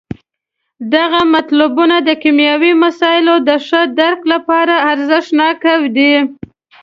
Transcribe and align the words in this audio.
دغه 0.93 1.21
مطلبونه 1.35 1.95
د 2.07 2.09
کیمیاوي 2.23 2.73
مسایلو 2.83 3.35
د 3.47 3.49
ښه 3.67 3.81
درک 3.99 4.21
لپاره 4.33 4.75
ارزښت 4.91 5.29
ناکه 5.39 5.73
دي. 5.95 6.13